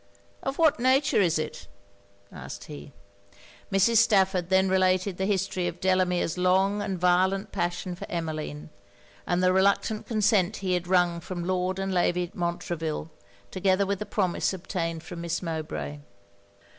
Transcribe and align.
'Of 0.41 0.57
what 0.57 0.79
nature 0.79 1.21
is 1.21 1.37
it?' 1.37 1.67
asked 2.31 2.63
he. 2.63 2.91
Mrs. 3.71 3.97
Stafford 3.97 4.49
then 4.49 4.67
related 4.67 5.17
the 5.17 5.27
history 5.27 5.67
of 5.67 5.79
Delamere's 5.79 6.39
long 6.39 6.81
and 6.81 6.97
violent 6.97 7.51
passion 7.51 7.93
for 7.93 8.09
Emmeline; 8.09 8.71
and 9.27 9.43
the 9.43 9.53
reluctant 9.53 10.07
consent 10.07 10.57
he 10.65 10.73
had 10.73 10.87
wrung 10.87 11.19
from 11.19 11.45
Lord 11.45 11.77
and 11.77 11.93
Lady 11.93 12.31
Montreville, 12.33 13.11
together 13.51 13.85
with 13.85 13.99
the 13.99 14.07
promise 14.07 14.51
obtained 14.53 15.03
from 15.03 15.21
Miss 15.21 15.43
Mowbray. 15.43 15.99